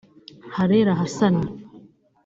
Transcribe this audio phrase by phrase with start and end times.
[0.53, 1.37] Karera Hassan